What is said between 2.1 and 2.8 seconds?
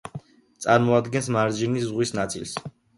ნაწილს.